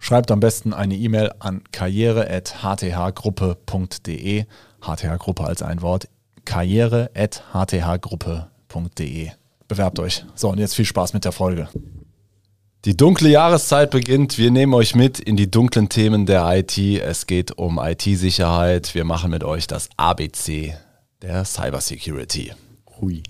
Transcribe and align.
Schreibt 0.00 0.32
am 0.32 0.40
besten 0.40 0.72
eine 0.72 0.96
E-Mail 0.96 1.30
an 1.38 1.62
karriere.hthgruppe.de. 1.70 4.44
HTH-Gruppe 4.80 5.44
als 5.44 5.62
ein 5.62 5.82
Wort. 5.82 6.08
karriere.hthgruppe.de. 6.46 9.30
Bewerbt 9.68 9.98
euch. 10.00 10.24
So, 10.34 10.48
und 10.48 10.58
jetzt 10.58 10.74
viel 10.74 10.86
Spaß 10.86 11.12
mit 11.12 11.26
der 11.26 11.32
Folge. 11.32 11.68
Die 12.86 12.96
dunkle 12.96 13.28
Jahreszeit 13.28 13.90
beginnt. 13.90 14.38
Wir 14.38 14.50
nehmen 14.50 14.72
euch 14.72 14.94
mit 14.94 15.20
in 15.20 15.36
die 15.36 15.50
dunklen 15.50 15.90
Themen 15.90 16.24
der 16.24 16.50
IT. 16.56 16.78
Es 16.78 17.26
geht 17.26 17.58
um 17.58 17.78
IT-Sicherheit. 17.78 18.94
Wir 18.94 19.04
machen 19.04 19.30
mit 19.30 19.44
euch 19.44 19.66
das 19.66 19.90
ABC 19.98 20.74
der 21.20 21.44
Cybersecurity. 21.44 22.54
Hui. 22.98 23.22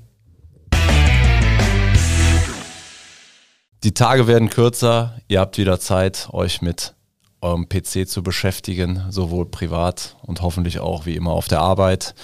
Die 3.83 3.95
Tage 3.95 4.27
werden 4.27 4.51
kürzer. 4.51 5.19
Ihr 5.29 5.41
habt 5.41 5.57
wieder 5.57 5.81
Zeit, 5.81 6.29
euch 6.33 6.61
mit 6.61 6.95
eurem 7.41 7.67
PC 7.67 8.07
zu 8.07 8.23
beschäftigen, 8.23 9.07
sowohl 9.09 9.47
privat 9.47 10.17
und 10.23 10.43
hoffentlich 10.43 10.81
auch 10.81 11.07
wie 11.07 11.15
immer 11.15 11.31
auf 11.31 11.49
der 11.49 11.61
Arbeit. 11.61 12.15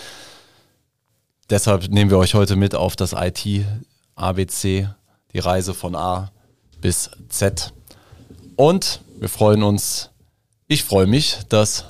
Deshalb 1.48 1.88
nehmen 1.88 2.10
wir 2.10 2.18
euch 2.18 2.34
heute 2.34 2.56
mit 2.56 2.74
auf 2.74 2.94
das 2.94 3.14
IT-ABC, 3.14 4.88
die 5.32 5.38
Reise 5.38 5.72
von 5.72 5.94
A 5.94 6.30
bis 6.82 7.10
Z. 7.30 7.72
Und 8.56 9.00
wir 9.18 9.30
freuen 9.30 9.62
uns, 9.62 10.10
ich 10.68 10.84
freue 10.84 11.06
mich, 11.06 11.38
dass 11.48 11.86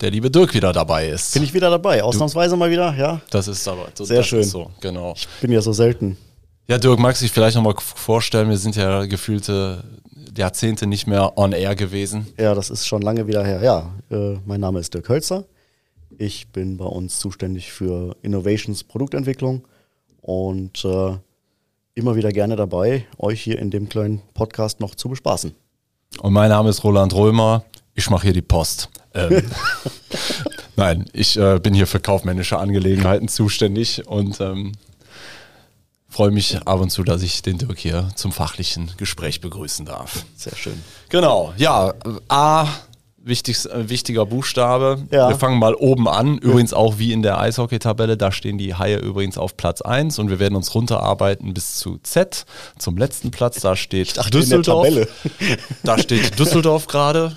der 0.00 0.12
liebe 0.12 0.30
Dirk 0.30 0.54
wieder 0.54 0.72
dabei 0.72 1.08
ist. 1.08 1.34
Bin 1.34 1.42
ich 1.42 1.54
wieder 1.54 1.70
dabei, 1.70 2.04
ausnahmsweise 2.04 2.56
mal 2.56 2.70
wieder, 2.70 2.94
ja. 2.94 3.20
Das 3.30 3.48
ist 3.48 3.66
aber 3.66 3.88
so, 3.94 4.04
sehr 4.04 4.22
schön. 4.22 4.44
so, 4.44 4.70
genau. 4.80 5.14
Ich 5.16 5.26
bin 5.40 5.50
ja 5.50 5.60
so 5.60 5.72
selten. 5.72 6.16
Ja, 6.70 6.76
Dirk, 6.76 6.98
magst 6.98 7.22
du 7.22 7.24
dich 7.24 7.32
vielleicht 7.32 7.56
nochmal 7.56 7.76
vorstellen? 7.78 8.50
Wir 8.50 8.58
sind 8.58 8.76
ja 8.76 9.06
gefühlte 9.06 9.82
Jahrzehnte 10.36 10.86
nicht 10.86 11.06
mehr 11.06 11.38
on 11.38 11.52
air 11.52 11.74
gewesen. 11.74 12.26
Ja, 12.38 12.54
das 12.54 12.68
ist 12.68 12.86
schon 12.86 13.00
lange 13.00 13.26
wieder 13.26 13.42
her. 13.42 13.62
Ja, 13.62 13.90
äh, 14.14 14.38
mein 14.44 14.60
Name 14.60 14.78
ist 14.78 14.92
Dirk 14.92 15.08
Hölzer. 15.08 15.46
Ich 16.18 16.48
bin 16.48 16.76
bei 16.76 16.84
uns 16.84 17.20
zuständig 17.20 17.72
für 17.72 18.14
Innovations 18.20 18.84
Produktentwicklung 18.84 19.66
und 20.20 20.84
äh, 20.84 21.16
immer 21.94 22.16
wieder 22.16 22.32
gerne 22.32 22.54
dabei, 22.54 23.06
euch 23.16 23.40
hier 23.40 23.58
in 23.58 23.70
dem 23.70 23.88
kleinen 23.88 24.20
Podcast 24.34 24.78
noch 24.78 24.94
zu 24.94 25.08
bespaßen. 25.08 25.54
Und 26.20 26.32
mein 26.34 26.50
Name 26.50 26.68
ist 26.68 26.84
Roland 26.84 27.14
Römer. 27.14 27.64
Ich 27.94 28.10
mache 28.10 28.24
hier 28.24 28.34
die 28.34 28.42
Post. 28.42 28.90
Ähm, 29.14 29.42
Nein, 30.76 31.06
ich 31.14 31.38
äh, 31.38 31.58
bin 31.60 31.72
hier 31.72 31.86
für 31.86 31.98
kaufmännische 31.98 32.58
Angelegenheiten 32.58 33.28
zuständig 33.28 34.06
und 34.06 34.38
ähm, 34.42 34.72
freue 36.08 36.30
mich 36.30 36.58
ab 36.66 36.80
und 36.80 36.90
zu, 36.90 37.02
dass 37.04 37.22
ich 37.22 37.42
den 37.42 37.58
Dirk 37.58 37.78
hier 37.78 38.08
zum 38.14 38.32
fachlichen 38.32 38.92
Gespräch 38.96 39.40
begrüßen 39.40 39.86
darf. 39.86 40.24
Sehr 40.36 40.56
schön. 40.56 40.82
Genau, 41.08 41.52
ja, 41.56 41.94
A, 42.28 42.66
wichtig, 43.28 43.64
äh, 43.66 43.88
wichtiger 43.88 44.26
Buchstabe. 44.26 45.06
Ja. 45.10 45.28
Wir 45.28 45.36
fangen 45.36 45.58
mal 45.58 45.74
oben 45.74 46.08
an, 46.08 46.38
übrigens 46.38 46.72
auch 46.72 46.98
wie 46.98 47.12
in 47.12 47.22
der 47.22 47.38
Eishockey-Tabelle, 47.38 48.16
da 48.16 48.32
stehen 48.32 48.58
die 48.58 48.74
Haie 48.74 48.96
übrigens 48.96 49.38
auf 49.38 49.56
Platz 49.56 49.82
1 49.82 50.18
und 50.18 50.30
wir 50.30 50.38
werden 50.38 50.56
uns 50.56 50.74
runterarbeiten 50.74 51.54
bis 51.54 51.76
zu 51.76 51.98
Z, 52.02 52.46
zum 52.78 52.96
letzten 52.96 53.30
Platz, 53.30 53.60
da 53.60 53.76
steht 53.76 54.18
Düsseldorf. 54.32 54.88
Da 55.84 55.98
steht 55.98 56.38
Düsseldorf 56.38 56.86
gerade. 56.86 57.36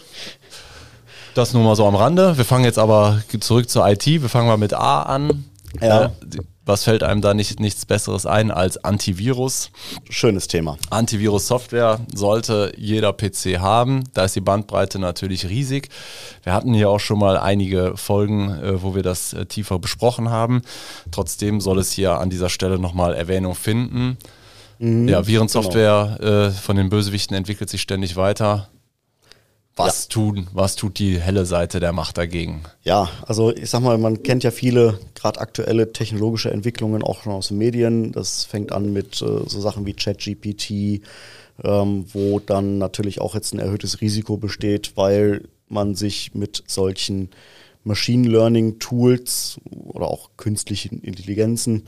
Das 1.33 1.53
nur 1.53 1.63
mal 1.63 1.75
so 1.75 1.85
am 1.87 1.95
Rande. 1.95 2.37
Wir 2.37 2.45
fangen 2.45 2.65
jetzt 2.65 2.79
aber 2.79 3.21
zurück 3.39 3.69
zur 3.69 3.87
IT. 3.87 4.05
Wir 4.05 4.27
fangen 4.27 4.47
mal 4.47 4.57
mit 4.57 4.73
A 4.73 5.03
an. 5.03 5.45
Ja. 5.79 6.11
Was 6.71 6.85
fällt 6.85 7.03
einem 7.03 7.19
da 7.19 7.33
nicht, 7.33 7.59
nichts 7.59 7.85
Besseres 7.85 8.25
ein 8.25 8.49
als 8.49 8.81
Antivirus? 8.81 9.71
Schönes 10.09 10.47
Thema. 10.47 10.77
Antivirus-Software 10.89 11.99
sollte 12.15 12.71
jeder 12.77 13.11
PC 13.11 13.59
haben. 13.59 14.05
Da 14.13 14.23
ist 14.23 14.37
die 14.37 14.41
Bandbreite 14.41 14.97
natürlich 14.97 15.49
riesig. 15.49 15.89
Wir 16.43 16.53
hatten 16.53 16.73
hier 16.73 16.89
auch 16.89 17.01
schon 17.01 17.19
mal 17.19 17.35
einige 17.35 17.97
Folgen, 17.97 18.51
äh, 18.51 18.81
wo 18.81 18.95
wir 18.95 19.03
das 19.03 19.33
äh, 19.33 19.45
tiefer 19.45 19.79
besprochen 19.79 20.29
haben. 20.29 20.61
Trotzdem 21.11 21.59
soll 21.59 21.77
es 21.77 21.91
hier 21.91 22.19
an 22.19 22.29
dieser 22.29 22.47
Stelle 22.47 22.79
nochmal 22.79 23.15
Erwähnung 23.15 23.53
finden. 23.53 24.17
Mhm, 24.79 25.09
ja, 25.09 25.27
Virensoftware 25.27 26.19
genau. 26.21 26.31
äh, 26.31 26.51
von 26.51 26.77
den 26.77 26.87
Bösewichten 26.87 27.35
entwickelt 27.35 27.69
sich 27.69 27.81
ständig 27.81 28.15
weiter. 28.15 28.69
Was 29.85 30.03
ja. 30.03 30.09
tun, 30.09 30.47
was 30.53 30.75
tut 30.75 30.99
die 30.99 31.19
helle 31.19 31.45
Seite 31.45 31.79
der 31.79 31.91
Macht 31.91 32.17
dagegen? 32.17 32.63
Ja, 32.83 33.09
also 33.25 33.53
ich 33.55 33.69
sag 33.69 33.81
mal, 33.81 33.97
man 33.97 34.23
kennt 34.23 34.43
ja 34.43 34.51
viele 34.51 34.99
gerade 35.15 35.39
aktuelle 35.39 35.91
technologische 35.93 36.51
Entwicklungen 36.51 37.03
auch 37.03 37.23
schon 37.23 37.33
aus 37.33 37.49
den 37.49 37.57
Medien. 37.57 38.11
Das 38.11 38.43
fängt 38.45 38.71
an 38.71 38.93
mit 38.93 39.21
äh, 39.21 39.25
so 39.47 39.61
Sachen 39.61 39.85
wie 39.85 39.93
ChatGPT, 39.93 41.01
ähm, 41.63 42.05
wo 42.13 42.39
dann 42.39 42.77
natürlich 42.77 43.21
auch 43.21 43.35
jetzt 43.35 43.53
ein 43.53 43.59
erhöhtes 43.59 44.01
Risiko 44.01 44.37
besteht, 44.37 44.93
weil 44.95 45.47
man 45.67 45.95
sich 45.95 46.33
mit 46.33 46.63
solchen 46.67 47.29
Machine 47.83 48.27
Learning 48.27 48.79
Tools 48.79 49.59
oder 49.69 50.07
auch 50.07 50.31
künstlichen 50.37 51.01
Intelligenzen 51.01 51.87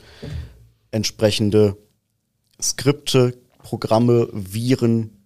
entsprechende 0.90 1.76
Skripte, 2.62 3.34
Programme, 3.58 4.28
Viren 4.32 5.23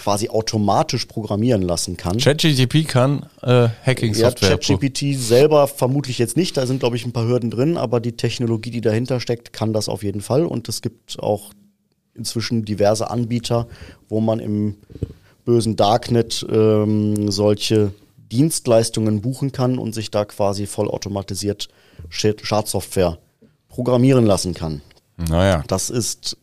quasi 0.00 0.30
automatisch 0.30 1.04
programmieren 1.04 1.60
lassen 1.60 1.96
kann. 1.98 2.16
ChatGPT 2.16 2.88
kann 2.88 3.26
äh, 3.42 3.68
Hacking-Software. 3.84 4.50
Ja, 4.50 4.56
ChatGPT 4.56 5.18
selber 5.18 5.66
vermutlich 5.68 6.18
jetzt 6.18 6.38
nicht, 6.38 6.56
da 6.56 6.66
sind 6.66 6.80
glaube 6.80 6.96
ich 6.96 7.04
ein 7.04 7.12
paar 7.12 7.26
Hürden 7.26 7.50
drin, 7.50 7.76
aber 7.76 8.00
die 8.00 8.12
Technologie, 8.12 8.70
die 8.70 8.80
dahinter 8.80 9.20
steckt, 9.20 9.52
kann 9.52 9.74
das 9.74 9.90
auf 9.90 10.02
jeden 10.02 10.22
Fall 10.22 10.46
und 10.46 10.68
es 10.70 10.80
gibt 10.80 11.20
auch 11.20 11.52
inzwischen 12.14 12.64
diverse 12.64 13.10
Anbieter, 13.10 13.68
wo 14.08 14.20
man 14.20 14.40
im 14.40 14.76
bösen 15.44 15.76
Darknet 15.76 16.46
ähm, 16.50 17.30
solche 17.30 17.92
Dienstleistungen 18.32 19.20
buchen 19.20 19.52
kann 19.52 19.78
und 19.78 19.94
sich 19.94 20.10
da 20.10 20.24
quasi 20.24 20.66
vollautomatisiert 20.66 21.68
Schadsoftware 22.08 23.18
programmieren 23.68 24.24
lassen 24.24 24.54
kann. 24.54 24.80
Naja. 25.16 25.62
Das 25.66 25.90
ist 25.90 26.38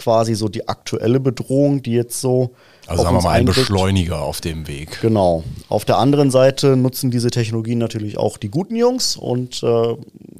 quasi 0.00 0.34
so 0.34 0.48
die 0.48 0.68
aktuelle 0.68 1.20
Bedrohung, 1.20 1.82
die 1.82 1.92
jetzt 1.92 2.20
so. 2.20 2.54
Also 2.90 3.04
sagen 3.04 3.16
wir 3.18 3.22
mal 3.22 3.38
ein 3.38 3.44
Beschleuniger 3.44 4.20
auf 4.20 4.40
dem 4.40 4.66
Weg. 4.66 5.00
Genau. 5.00 5.44
Auf 5.68 5.84
der 5.84 5.98
anderen 5.98 6.32
Seite 6.32 6.76
nutzen 6.76 7.12
diese 7.12 7.30
Technologien 7.30 7.78
natürlich 7.78 8.18
auch 8.18 8.36
die 8.36 8.48
guten 8.48 8.74
Jungs 8.74 9.16
und 9.16 9.62
äh, 9.62 9.96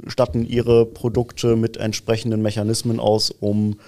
statten 0.09 0.45
ihre 0.45 0.85
Produkte 0.85 1.55
mit 1.55 1.77
entsprechenden 1.77 2.43
Mechanismen 2.43 2.99
aus, 2.99 3.31
um 3.31 3.79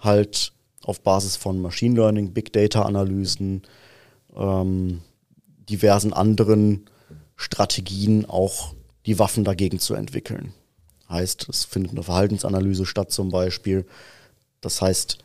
halt 0.00 0.52
auf 0.82 1.02
Basis 1.02 1.36
von 1.36 1.62
Machine 1.62 1.94
Learning, 1.94 2.32
Big 2.32 2.52
Data 2.52 2.82
Analysen, 2.82 3.62
ähm, 4.36 5.02
diversen 5.68 6.12
anderen 6.12 6.86
Strategien 7.36 8.26
auch 8.28 8.74
die 9.06 9.20
Waffen 9.20 9.44
dagegen 9.44 9.78
zu 9.78 9.94
entwickeln. 9.94 10.52
Heißt, 11.08 11.48
es 11.48 11.64
findet 11.64 11.92
eine 11.92 12.02
Verhaltensanalyse 12.02 12.86
statt 12.86 13.12
zum 13.12 13.30
Beispiel. 13.30 13.86
Das 14.60 14.82
heißt, 14.82 15.18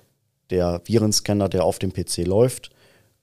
der 0.51 0.83
Virenscanner, 0.85 1.49
der 1.49 1.63
auf 1.63 1.79
dem 1.79 1.91
PC 1.91 2.27
läuft, 2.27 2.74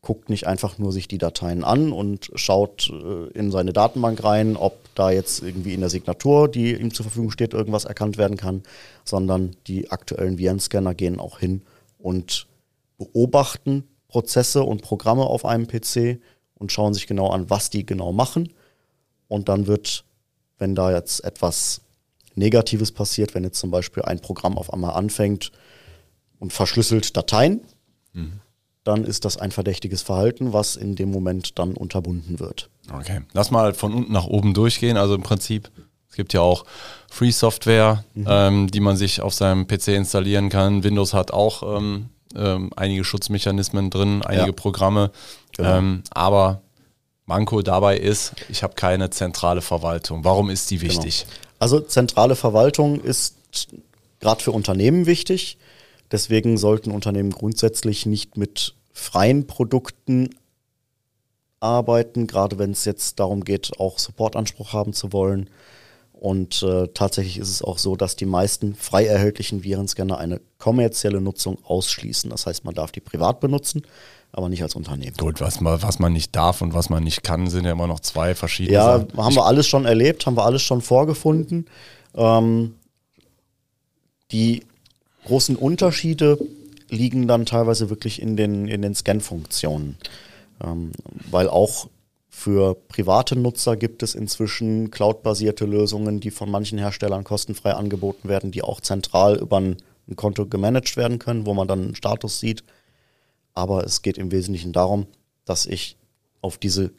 guckt 0.02 0.28
nicht 0.28 0.46
einfach 0.46 0.78
nur 0.78 0.92
sich 0.92 1.08
die 1.08 1.18
Dateien 1.18 1.64
an 1.64 1.92
und 1.92 2.30
schaut 2.34 2.90
äh, 2.90 3.28
in 3.38 3.50
seine 3.50 3.72
Datenbank 3.72 4.22
rein, 4.22 4.56
ob 4.56 4.76
da 4.94 5.10
jetzt 5.10 5.42
irgendwie 5.42 5.74
in 5.74 5.80
der 5.80 5.90
Signatur, 5.90 6.48
die 6.48 6.74
ihm 6.74 6.92
zur 6.92 7.04
Verfügung 7.04 7.30
steht, 7.30 7.54
irgendwas 7.54 7.84
erkannt 7.84 8.18
werden 8.18 8.36
kann, 8.36 8.62
sondern 9.04 9.56
die 9.68 9.90
aktuellen 9.90 10.38
Virenscanner 10.38 10.94
gehen 10.94 11.20
auch 11.20 11.38
hin 11.38 11.62
und 11.98 12.46
beobachten 12.98 13.84
Prozesse 14.08 14.64
und 14.64 14.82
Programme 14.82 15.22
auf 15.22 15.44
einem 15.44 15.66
PC 15.66 16.20
und 16.56 16.72
schauen 16.72 16.94
sich 16.94 17.06
genau 17.06 17.30
an, 17.30 17.48
was 17.48 17.70
die 17.70 17.86
genau 17.86 18.12
machen. 18.12 18.52
Und 19.28 19.48
dann 19.48 19.66
wird, 19.66 20.04
wenn 20.58 20.74
da 20.74 20.92
jetzt 20.92 21.24
etwas 21.24 21.80
Negatives 22.34 22.92
passiert, 22.92 23.34
wenn 23.34 23.44
jetzt 23.44 23.58
zum 23.58 23.70
Beispiel 23.70 24.02
ein 24.02 24.20
Programm 24.20 24.58
auf 24.58 24.72
einmal 24.72 24.94
anfängt, 24.94 25.52
und 26.42 26.52
verschlüsselt 26.52 27.16
Dateien, 27.16 27.60
mhm. 28.14 28.40
Dann 28.84 29.04
ist 29.04 29.24
das 29.24 29.36
ein 29.36 29.52
verdächtiges 29.52 30.02
Verhalten, 30.02 30.52
was 30.52 30.76
in 30.76 30.96
dem 30.96 31.10
Moment 31.10 31.58
dann 31.58 31.74
unterbunden 31.74 32.40
wird. 32.40 32.68
Okay, 32.92 33.20
lass 33.32 33.50
mal 33.50 33.74
von 33.74 33.94
unten 33.94 34.12
nach 34.12 34.26
oben 34.26 34.54
durchgehen. 34.54 34.96
Also 34.96 35.14
im 35.14 35.22
Prinzip, 35.22 35.70
es 36.10 36.16
gibt 36.16 36.32
ja 36.32 36.40
auch 36.40 36.64
Free 37.08 37.30
Software, 37.30 38.04
mhm. 38.14 38.26
ähm, 38.28 38.70
die 38.70 38.80
man 38.80 38.96
sich 38.96 39.20
auf 39.20 39.34
seinem 39.34 39.66
PC 39.66 39.88
installieren 39.88 40.48
kann. 40.48 40.82
Windows 40.82 41.14
hat 41.14 41.30
auch 41.32 41.78
ähm, 41.78 42.08
ähm, 42.34 42.70
einige 42.76 43.04
Schutzmechanismen 43.04 43.90
drin, 43.90 44.22
einige 44.22 44.46
ja. 44.46 44.52
Programme, 44.52 45.10
genau. 45.56 45.78
Ähm, 45.78 46.02
aber 46.10 46.62
Manko 47.26 47.62
dabei 47.62 47.98
ist, 47.98 48.32
ich 48.48 48.62
habe 48.62 48.74
keine 48.74 49.10
zentrale 49.10 49.62
Verwaltung. 49.62 50.24
Warum 50.24 50.50
ist 50.50 50.70
die 50.70 50.78
genau. 50.78 50.92
wichtig? 50.92 51.24
Genau. 51.24 51.36
Also 51.60 51.80
zentrale 51.80 52.34
Verwaltung 52.34 53.00
ist 53.00 53.36
gerade 54.18 54.42
für 54.42 54.50
Unternehmen 54.50 55.06
wichtig. 55.06 55.58
Deswegen 56.12 56.58
sollten 56.58 56.90
Unternehmen 56.90 57.30
grundsätzlich 57.30 58.06
nicht 58.06 58.36
mit 58.36 58.74
freien 58.92 59.46
Produkten 59.46 60.30
arbeiten, 61.58 62.26
gerade 62.26 62.58
wenn 62.58 62.72
es 62.72 62.84
jetzt 62.84 63.18
darum 63.18 63.44
geht, 63.44 63.72
auch 63.78 63.98
Supportanspruch 63.98 64.72
haben 64.72 64.92
zu 64.92 65.12
wollen. 65.12 65.48
Und 66.12 66.62
äh, 66.62 66.86
tatsächlich 66.94 67.38
ist 67.38 67.48
es 67.48 67.62
auch 67.62 67.78
so, 67.78 67.96
dass 67.96 68.14
die 68.14 68.26
meisten 68.26 68.74
frei 68.74 69.06
erhältlichen 69.06 69.64
Virenscanner 69.64 70.18
eine 70.18 70.40
kommerzielle 70.58 71.20
Nutzung 71.20 71.58
ausschließen. 71.64 72.30
Das 72.30 72.46
heißt, 72.46 72.64
man 72.64 72.74
darf 72.74 72.92
die 72.92 73.00
privat 73.00 73.40
benutzen, 73.40 73.82
aber 74.30 74.48
nicht 74.48 74.62
als 74.62 74.76
Unternehmen. 74.76 75.16
Gut, 75.16 75.40
was 75.40 75.60
man, 75.60 75.82
was 75.82 75.98
man 75.98 76.12
nicht 76.12 76.36
darf 76.36 76.62
und 76.62 76.74
was 76.74 76.90
man 76.90 77.02
nicht 77.02 77.24
kann, 77.24 77.48
sind 77.48 77.64
ja 77.64 77.72
immer 77.72 77.88
noch 77.88 78.00
zwei 78.00 78.36
verschiedene 78.36 78.74
ja, 78.74 78.98
Sachen. 78.98 79.08
Ja, 79.16 79.24
haben 79.24 79.34
wir 79.34 79.46
alles 79.46 79.66
schon 79.66 79.84
erlebt, 79.84 80.26
haben 80.26 80.36
wir 80.36 80.44
alles 80.44 80.62
schon 80.62 80.80
vorgefunden. 80.80 81.66
Ähm, 82.14 82.76
die 84.30 84.62
großen 85.24 85.56
Unterschiede 85.56 86.38
liegen 86.88 87.26
dann 87.26 87.46
teilweise 87.46 87.90
wirklich 87.90 88.20
in 88.20 88.36
den, 88.36 88.68
in 88.68 88.82
den 88.82 88.94
Scan-Funktionen. 88.94 89.96
Ähm, 90.62 90.92
weil 91.30 91.48
auch 91.48 91.88
für 92.28 92.74
private 92.74 93.36
Nutzer 93.36 93.76
gibt 93.76 94.02
es 94.02 94.14
inzwischen 94.14 94.90
cloud-basierte 94.90 95.64
Lösungen, 95.64 96.20
die 96.20 96.30
von 96.30 96.50
manchen 96.50 96.78
Herstellern 96.78 97.24
kostenfrei 97.24 97.72
angeboten 97.72 98.28
werden, 98.28 98.50
die 98.50 98.62
auch 98.62 98.80
zentral 98.80 99.38
über 99.38 99.58
ein, 99.58 99.76
ein 100.08 100.16
Konto 100.16 100.46
gemanagt 100.46 100.96
werden 100.96 101.18
können, 101.18 101.46
wo 101.46 101.54
man 101.54 101.68
dann 101.68 101.82
einen 101.82 101.94
Status 101.94 102.40
sieht. 102.40 102.64
Aber 103.54 103.84
es 103.84 104.02
geht 104.02 104.18
im 104.18 104.32
Wesentlichen 104.32 104.72
darum, 104.72 105.06
dass 105.44 105.66
ich 105.66 105.96
auf 106.40 106.58
diese 106.58 106.90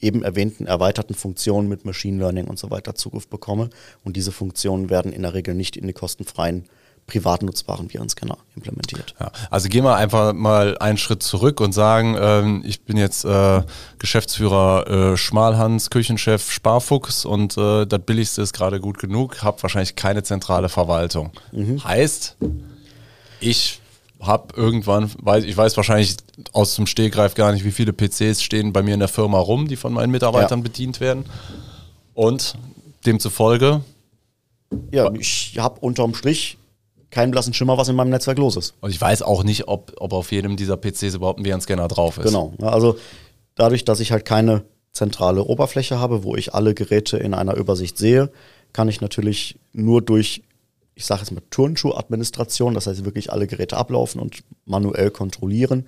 eben 0.00 0.22
erwähnten 0.22 0.66
erweiterten 0.66 1.14
Funktionen 1.14 1.68
mit 1.68 1.84
Machine 1.84 2.18
Learning 2.18 2.46
und 2.46 2.58
so 2.58 2.70
weiter 2.70 2.94
Zugriff 2.94 3.28
bekomme. 3.28 3.70
Und 4.04 4.16
diese 4.16 4.32
Funktionen 4.32 4.90
werden 4.90 5.12
in 5.12 5.22
der 5.22 5.34
Regel 5.34 5.54
nicht 5.54 5.76
in 5.76 5.86
die 5.86 5.92
kostenfreien 5.92 6.64
privat 7.06 7.42
nutzbaren 7.42 7.92
Virenscanner 7.92 8.38
implementiert. 8.56 9.14
Ja, 9.20 9.30
also 9.50 9.68
gehen 9.68 9.84
wir 9.84 9.96
einfach 9.96 10.32
mal 10.32 10.78
einen 10.78 10.96
Schritt 10.96 11.22
zurück 11.22 11.60
und 11.60 11.72
sagen, 11.72 12.16
ähm, 12.18 12.62
ich 12.64 12.82
bin 12.82 12.96
jetzt 12.96 13.24
äh, 13.24 13.62
Geschäftsführer 13.98 15.12
äh, 15.12 15.16
Schmalhans, 15.16 15.90
Küchenchef 15.90 16.50
Sparfuchs 16.50 17.24
und 17.24 17.58
äh, 17.58 17.86
das 17.86 18.00
Billigste 18.00 18.42
ist 18.42 18.52
gerade 18.54 18.80
gut 18.80 18.98
genug, 18.98 19.42
habe 19.42 19.62
wahrscheinlich 19.62 19.96
keine 19.96 20.22
zentrale 20.22 20.68
Verwaltung. 20.68 21.30
Mhm. 21.52 21.84
Heißt, 21.84 22.36
ich 23.40 23.80
habe 24.20 24.54
irgendwann, 24.56 25.10
weiß, 25.18 25.44
ich 25.44 25.56
weiß 25.56 25.76
wahrscheinlich 25.76 26.16
aus 26.52 26.74
dem 26.76 26.86
Stehgreif 26.86 27.34
gar 27.34 27.52
nicht, 27.52 27.64
wie 27.64 27.72
viele 27.72 27.92
PCs 27.92 28.42
stehen 28.42 28.72
bei 28.72 28.82
mir 28.82 28.94
in 28.94 29.00
der 29.00 29.08
Firma 29.08 29.38
rum, 29.38 29.68
die 29.68 29.76
von 29.76 29.92
meinen 29.92 30.10
Mitarbeitern 30.10 30.60
ja. 30.60 30.62
bedient 30.62 31.00
werden. 31.00 31.26
Und 32.14 32.56
demzufolge. 33.04 33.82
Ja, 34.90 35.12
ich 35.12 35.56
habe 35.58 35.80
unterm 35.80 36.14
Strich 36.14 36.58
keinen 37.14 37.30
blassen 37.30 37.54
Schimmer, 37.54 37.78
was 37.78 37.88
in 37.88 37.96
meinem 37.96 38.10
Netzwerk 38.10 38.38
los 38.38 38.56
ist. 38.56 38.74
Und 38.80 38.90
ich 38.90 39.00
weiß 39.00 39.22
auch 39.22 39.44
nicht, 39.44 39.68
ob, 39.68 39.92
ob 39.98 40.12
auf 40.12 40.32
jedem 40.32 40.56
dieser 40.56 40.76
PCs 40.76 41.14
überhaupt 41.14 41.38
ein 41.38 41.46
VN-Scanner 41.46 41.88
drauf 41.88 42.18
ist. 42.18 42.24
Genau. 42.24 42.52
Also 42.60 42.98
dadurch, 43.54 43.84
dass 43.84 44.00
ich 44.00 44.12
halt 44.12 44.24
keine 44.24 44.64
zentrale 44.92 45.44
Oberfläche 45.44 45.98
habe, 45.98 46.24
wo 46.24 46.36
ich 46.36 46.54
alle 46.54 46.74
Geräte 46.74 47.16
in 47.16 47.32
einer 47.32 47.56
Übersicht 47.56 47.96
sehe, 47.96 48.30
kann 48.72 48.88
ich 48.88 49.00
natürlich 49.00 49.56
nur 49.72 50.02
durch, 50.02 50.42
ich 50.96 51.06
sage 51.06 51.20
jetzt 51.20 51.30
mal 51.30 51.42
Turnschuh-Administration, 51.50 52.74
das 52.74 52.88
heißt 52.88 53.04
wirklich 53.04 53.32
alle 53.32 53.46
Geräte 53.46 53.76
ablaufen 53.76 54.20
und 54.20 54.42
manuell 54.66 55.10
kontrollieren, 55.10 55.86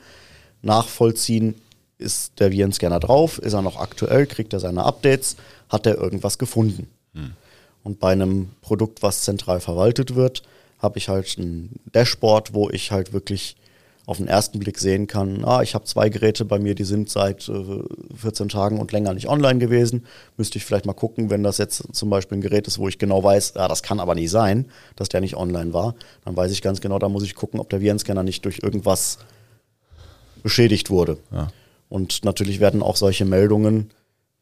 nachvollziehen, 0.62 1.56
ist 1.98 2.38
der 2.38 2.52
VN-Scanner 2.52 3.00
drauf, 3.00 3.38
ist 3.38 3.54
er 3.54 3.62
noch 3.62 3.78
aktuell, 3.78 4.26
kriegt 4.26 4.52
er 4.52 4.60
seine 4.60 4.84
Updates, 4.84 5.36
hat 5.68 5.86
er 5.86 5.96
irgendwas 5.96 6.38
gefunden. 6.38 6.88
Hm. 7.14 7.32
Und 7.82 8.00
bei 8.00 8.12
einem 8.12 8.50
Produkt, 8.62 9.02
was 9.02 9.22
zentral 9.22 9.60
verwaltet 9.60 10.14
wird, 10.14 10.42
habe 10.78 10.98
ich 10.98 11.08
halt 11.08 11.38
ein 11.38 11.80
Dashboard, 11.92 12.54
wo 12.54 12.70
ich 12.70 12.92
halt 12.92 13.12
wirklich 13.12 13.56
auf 14.06 14.18
den 14.18 14.28
ersten 14.28 14.60
Blick 14.60 14.78
sehen 14.78 15.08
kann, 15.08 15.44
ah, 15.44 15.62
ich 15.62 15.74
habe 15.74 15.84
zwei 15.84 16.08
Geräte 16.08 16.44
bei 16.44 16.60
mir, 16.60 16.76
die 16.76 16.84
sind 16.84 17.10
seit 17.10 17.48
äh, 17.48 17.82
14 18.14 18.48
Tagen 18.48 18.78
und 18.78 18.92
länger 18.92 19.12
nicht 19.12 19.28
online 19.28 19.58
gewesen. 19.58 20.06
Müsste 20.36 20.58
ich 20.58 20.64
vielleicht 20.64 20.86
mal 20.86 20.92
gucken, 20.92 21.28
wenn 21.28 21.42
das 21.42 21.58
jetzt 21.58 21.82
zum 21.92 22.08
Beispiel 22.08 22.38
ein 22.38 22.40
Gerät 22.40 22.68
ist, 22.68 22.78
wo 22.78 22.86
ich 22.86 22.98
genau 22.98 23.24
weiß, 23.24 23.54
ja, 23.56 23.66
das 23.66 23.82
kann 23.82 23.98
aber 23.98 24.14
nicht 24.14 24.30
sein, 24.30 24.66
dass 24.94 25.08
der 25.08 25.20
nicht 25.20 25.36
online 25.36 25.72
war. 25.72 25.96
Dann 26.24 26.36
weiß 26.36 26.52
ich 26.52 26.62
ganz 26.62 26.80
genau, 26.80 27.00
da 27.00 27.08
muss 27.08 27.24
ich 27.24 27.34
gucken, 27.34 27.58
ob 27.58 27.68
der 27.68 27.80
Virenscanner 27.80 28.22
nicht 28.22 28.44
durch 28.44 28.60
irgendwas 28.62 29.18
beschädigt 30.44 30.88
wurde. 30.88 31.18
Ja. 31.32 31.48
Und 31.88 32.24
natürlich 32.24 32.60
werden 32.60 32.84
auch 32.84 32.94
solche 32.94 33.24
Meldungen 33.24 33.90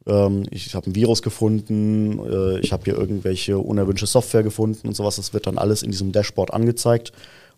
ähm, 0.07 0.45
ich 0.51 0.75
habe 0.75 0.91
ein 0.91 0.95
Virus 0.95 1.23
gefunden, 1.23 2.19
äh, 2.19 2.61
ich 2.61 2.73
habe 2.73 2.85
hier 2.85 2.95
irgendwelche 2.95 3.59
unerwünschte 3.59 4.07
Software 4.07 4.43
gefunden 4.43 4.89
und 4.89 4.95
sowas. 4.95 5.17
Das 5.17 5.33
wird 5.33 5.47
dann 5.47 5.59
alles 5.59 5.83
in 5.83 5.91
diesem 5.91 6.13
Dashboard 6.13 6.53
angezeigt 6.53 7.13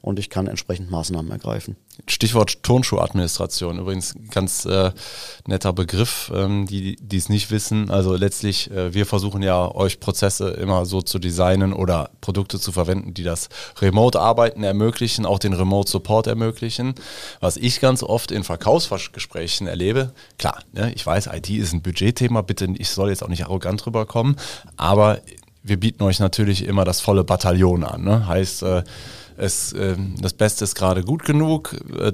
und 0.07 0.21
ich 0.21 0.31
kann 0.31 0.47
entsprechend 0.47 0.89
Maßnahmen 0.89 1.33
ergreifen. 1.33 1.75
Stichwort 2.07 2.63
Turnschuhadministration, 2.63 3.81
übrigens 3.81 4.15
ganz 4.31 4.65
äh, 4.65 4.93
netter 5.49 5.73
Begriff, 5.73 6.31
ähm, 6.33 6.65
die 6.67 6.97
es 7.13 7.29
nicht 7.29 7.51
wissen. 7.51 7.91
Also 7.91 8.15
letztlich, 8.15 8.71
äh, 8.71 8.95
wir 8.95 9.05
versuchen 9.05 9.43
ja 9.43 9.69
euch 9.75 9.99
Prozesse 9.99 10.51
immer 10.51 10.87
so 10.87 11.03
zu 11.03 11.19
designen 11.19 11.73
oder 11.73 12.11
Produkte 12.21 12.61
zu 12.61 12.71
verwenden, 12.71 13.15
die 13.15 13.25
das 13.25 13.49
Remote-Arbeiten 13.81 14.63
ermöglichen, 14.63 15.27
auch 15.27 15.41
den 15.41 15.55
Remote-Support 15.55 16.29
ermöglichen. 16.29 16.95
Was 17.41 17.57
ich 17.57 17.81
ganz 17.81 18.05
oft 18.05 18.31
in 18.31 18.45
Verkaufsgesprächen 18.45 19.67
erlebe, 19.67 20.13
klar, 20.39 20.61
ne, 20.73 20.93
ich 20.95 21.05
weiß, 21.05 21.31
IT 21.33 21.51
ist 21.51 21.73
ein 21.73 21.83
Budgetthema, 21.83 22.43
bitte, 22.43 22.69
ich 22.79 22.91
soll 22.91 23.09
jetzt 23.09 23.25
auch 23.25 23.29
nicht 23.29 23.45
arrogant 23.45 23.85
rüberkommen, 23.85 24.37
aber 24.77 25.21
wir 25.65 25.81
bieten 25.81 26.05
euch 26.05 26.21
natürlich 26.21 26.65
immer 26.65 26.85
das 26.85 27.01
volle 27.01 27.25
Bataillon 27.25 27.83
an. 27.83 28.05
Ne? 28.05 28.29
Heißt, 28.29 28.63
äh, 28.63 28.85
es, 29.37 29.73
äh, 29.73 29.97
das 30.21 30.33
Beste 30.33 30.65
ist 30.65 30.75
gerade 30.75 31.03
gut 31.03 31.25
genug, 31.25 31.77
äh, 31.99 32.13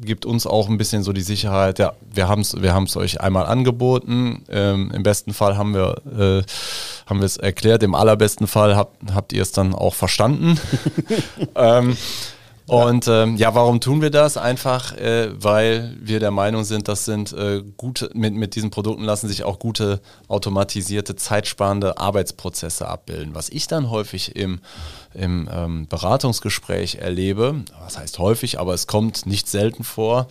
gibt 0.00 0.26
uns 0.26 0.46
auch 0.46 0.68
ein 0.68 0.78
bisschen 0.78 1.02
so 1.02 1.12
die 1.12 1.22
Sicherheit, 1.22 1.78
ja, 1.78 1.92
wir 2.12 2.28
haben 2.28 2.42
es 2.42 2.60
wir 2.60 2.74
haben's 2.74 2.96
euch 2.96 3.20
einmal 3.20 3.46
angeboten, 3.46 4.44
ähm, 4.48 4.90
im 4.94 5.02
besten 5.02 5.32
Fall 5.32 5.56
haben 5.56 5.74
wir 5.74 5.96
äh, 6.06 6.42
haben 7.06 7.20
wir 7.20 7.26
es 7.26 7.36
erklärt, 7.36 7.82
im 7.82 7.94
allerbesten 7.94 8.46
Fall 8.46 8.76
habt, 8.76 9.14
habt 9.14 9.32
ihr 9.32 9.42
es 9.42 9.52
dann 9.52 9.74
auch 9.74 9.94
verstanden. 9.94 10.58
ähm, 11.54 11.96
und 12.66 13.06
ähm, 13.06 13.36
ja, 13.36 13.54
warum 13.54 13.80
tun 13.80 14.02
wir 14.02 14.10
das? 14.10 14.36
Einfach, 14.36 14.92
äh, 14.96 15.30
weil 15.40 15.96
wir 16.00 16.18
der 16.18 16.32
Meinung 16.32 16.64
sind, 16.64 16.88
das 16.88 17.04
sind 17.04 17.32
äh, 17.32 17.62
gute, 17.76 18.10
mit, 18.12 18.34
mit 18.34 18.56
diesen 18.56 18.70
Produkten 18.70 19.04
lassen 19.04 19.28
sich 19.28 19.44
auch 19.44 19.60
gute 19.60 20.00
automatisierte, 20.26 21.14
zeitsparende 21.14 21.98
Arbeitsprozesse 21.98 22.88
abbilden. 22.88 23.36
Was 23.36 23.50
ich 23.50 23.68
dann 23.68 23.90
häufig 23.90 24.34
im, 24.34 24.60
im 25.14 25.48
ähm, 25.52 25.86
Beratungsgespräch 25.86 26.96
erlebe, 26.96 27.62
was 27.80 27.98
heißt 27.98 28.18
häufig, 28.18 28.58
aber 28.58 28.74
es 28.74 28.88
kommt 28.88 29.26
nicht 29.26 29.48
selten 29.48 29.84
vor, 29.84 30.26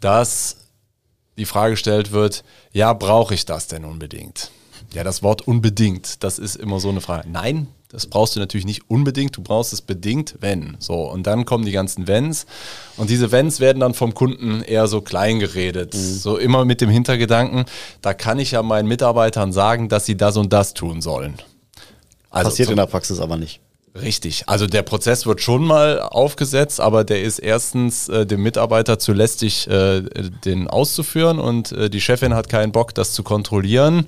dass 0.00 0.58
die 1.38 1.44
Frage 1.44 1.72
gestellt 1.72 2.12
wird, 2.12 2.44
ja, 2.72 2.92
brauche 2.92 3.34
ich 3.34 3.46
das 3.46 3.66
denn 3.66 3.84
unbedingt? 3.84 4.52
Ja, 4.92 5.02
das 5.02 5.24
Wort 5.24 5.42
unbedingt, 5.46 6.22
das 6.22 6.38
ist 6.38 6.54
immer 6.54 6.78
so 6.78 6.88
eine 6.88 7.00
Frage. 7.00 7.28
Nein, 7.28 7.66
das 7.88 8.06
brauchst 8.06 8.36
du 8.36 8.40
natürlich 8.40 8.66
nicht 8.66 8.90
unbedingt, 8.90 9.36
du 9.36 9.42
brauchst 9.42 9.72
es 9.72 9.80
bedingt, 9.80 10.36
wenn. 10.40 10.76
So, 10.78 11.10
und 11.10 11.26
dann 11.26 11.46
kommen 11.46 11.64
die 11.64 11.72
ganzen 11.72 12.06
Wenns. 12.06 12.44
Und 12.98 13.08
diese 13.08 13.32
Wenns 13.32 13.60
werden 13.60 13.80
dann 13.80 13.94
vom 13.94 14.12
Kunden 14.12 14.62
eher 14.62 14.86
so 14.88 15.00
klein 15.00 15.38
geredet. 15.38 15.94
Mhm. 15.94 15.98
So 15.98 16.36
immer 16.36 16.66
mit 16.66 16.82
dem 16.82 16.90
Hintergedanken, 16.90 17.64
da 18.02 18.12
kann 18.12 18.38
ich 18.38 18.50
ja 18.50 18.62
meinen 18.62 18.88
Mitarbeitern 18.88 19.52
sagen, 19.52 19.88
dass 19.88 20.04
sie 20.04 20.16
das 20.16 20.36
und 20.36 20.52
das 20.52 20.74
tun 20.74 21.00
sollen. 21.00 21.34
Also 22.30 22.50
Passiert 22.50 22.68
in 22.68 22.76
der 22.76 22.86
Praxis 22.86 23.20
aber 23.20 23.38
nicht. 23.38 23.60
Richtig. 23.94 24.44
Also 24.48 24.66
der 24.66 24.82
Prozess 24.82 25.26
wird 25.26 25.40
schon 25.40 25.64
mal 25.64 26.00
aufgesetzt, 26.00 26.80
aber 26.80 27.04
der 27.04 27.22
ist 27.22 27.38
erstens 27.38 28.08
äh, 28.08 28.26
dem 28.26 28.42
Mitarbeiter 28.42 28.98
zu 28.98 29.12
lästig, 29.12 29.66
äh, 29.68 30.02
den 30.44 30.68
auszuführen 30.68 31.38
und 31.38 31.72
äh, 31.72 31.90
die 31.90 32.00
Chefin 32.00 32.34
hat 32.34 32.48
keinen 32.48 32.70
Bock, 32.70 32.94
das 32.94 33.12
zu 33.12 33.22
kontrollieren. 33.22 34.06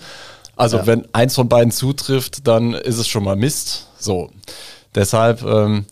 Also 0.61 0.77
ja. 0.79 0.87
wenn 0.87 1.15
eins 1.15 1.35
von 1.35 1.49
beiden 1.49 1.71
zutrifft, 1.71 2.47
dann 2.47 2.75
ist 2.75 2.99
es 2.99 3.09
schon 3.09 3.25
mal 3.25 3.37
Mist. 3.37 3.89
So. 3.99 4.31
Deshalb 4.95 5.43
ähm, 5.43 5.87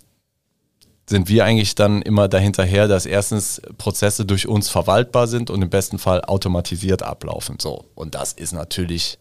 sind 1.07 1.29
wir 1.29 1.45
eigentlich 1.45 1.75
dann 1.75 2.03
immer 2.03 2.29
dahinterher, 2.29 2.87
dass 2.87 3.07
erstens 3.07 3.63
Prozesse 3.79 4.27
durch 4.27 4.47
uns 4.47 4.69
verwaltbar 4.69 5.27
sind 5.27 5.49
und 5.49 5.63
im 5.63 5.71
besten 5.71 5.99
Fall 5.99 6.23
automatisiert 6.23 7.03
ablaufen. 7.03 7.57
So. 7.59 7.87
Und 7.95 8.15
das 8.15 8.35
ist 8.35 8.53
natürlich 8.53 9.19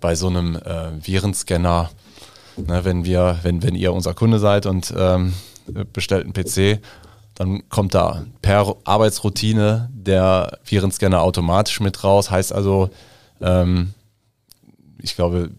bei 0.00 0.14
so 0.14 0.26
einem 0.26 0.56
äh, 0.56 0.90
Virenscanner, 1.00 1.90
ne, 2.58 2.84
wenn 2.84 3.06
wir, 3.06 3.38
wenn, 3.42 3.62
wenn 3.62 3.74
ihr 3.74 3.94
unser 3.94 4.12
Kunde 4.12 4.38
seid 4.38 4.66
und 4.66 4.92
ähm, 4.94 5.32
bestellt 5.94 6.24
einen 6.24 6.34
PC, 6.34 6.82
dann 7.34 7.66
kommt 7.70 7.94
da 7.94 8.26
per 8.42 8.76
Arbeitsroutine 8.84 9.88
der 9.92 10.58
Virenscanner 10.64 11.22
automatisch 11.22 11.80
mit 11.80 12.04
raus. 12.04 12.30
Heißt 12.30 12.52
also, 12.52 12.90
ähm, 13.40 13.94
ich 15.06 15.16
glaube, 15.16 15.50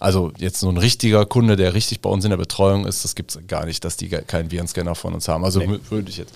also 0.00 0.32
jetzt 0.38 0.60
so 0.60 0.68
ein 0.68 0.76
richtiger 0.76 1.26
Kunde, 1.26 1.56
der 1.56 1.74
richtig 1.74 2.00
bei 2.00 2.08
uns 2.08 2.24
in 2.24 2.30
der 2.30 2.36
Betreuung 2.36 2.86
ist, 2.86 3.04
das 3.04 3.14
gibt 3.14 3.34
es 3.34 3.46
gar 3.46 3.66
nicht, 3.66 3.84
dass 3.84 3.96
die 3.96 4.08
keinen 4.08 4.50
Virenscanner 4.50 4.94
von 4.94 5.14
uns 5.14 5.28
haben. 5.28 5.44
Also 5.44 5.60
nee. 5.60 5.78
würde 5.90 6.08
ich 6.08 6.18
jetzt 6.18 6.32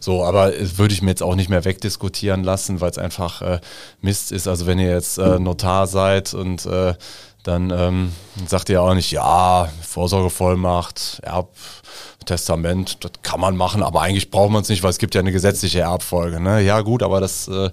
So, 0.00 0.24
aber 0.24 0.52
würde 0.76 0.92
ich 0.92 1.02
mir 1.02 1.10
jetzt 1.10 1.22
auch 1.22 1.36
nicht 1.36 1.48
mehr 1.48 1.64
wegdiskutieren 1.64 2.42
lassen, 2.42 2.80
weil 2.80 2.90
es 2.90 2.98
einfach 2.98 3.42
äh, 3.42 3.60
Mist 4.00 4.32
ist. 4.32 4.48
Also 4.48 4.66
wenn 4.66 4.78
ihr 4.78 4.90
jetzt 4.90 5.18
äh, 5.18 5.38
Notar 5.38 5.86
seid 5.86 6.34
und 6.34 6.66
äh, 6.66 6.94
dann 7.44 7.70
ähm, 7.70 8.12
sagt 8.48 8.68
ihr 8.70 8.82
auch 8.82 8.94
nicht, 8.94 9.12
ja, 9.12 9.68
Vorsorgevollmacht, 9.82 11.22
Erbtestament, 12.26 13.04
das 13.04 13.12
kann 13.22 13.38
man 13.38 13.56
machen, 13.56 13.84
aber 13.84 14.02
eigentlich 14.02 14.30
braucht 14.32 14.50
man 14.50 14.62
es 14.62 14.68
nicht, 14.68 14.82
weil 14.82 14.90
es 14.90 14.98
gibt 14.98 15.14
ja 15.14 15.20
eine 15.20 15.30
gesetzliche 15.30 15.80
Erbfolge. 15.80 16.40
Ne? 16.40 16.60
Ja 16.60 16.80
gut, 16.80 17.04
aber 17.04 17.20
das 17.20 17.46
äh, 17.46 17.70